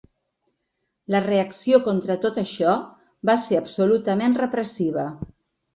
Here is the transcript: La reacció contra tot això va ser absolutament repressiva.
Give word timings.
La 1.15 1.21
reacció 1.25 1.81
contra 1.89 2.17
tot 2.25 2.41
això 2.45 2.75
va 3.33 3.39
ser 3.47 3.61
absolutament 3.63 4.39
repressiva. 4.45 5.11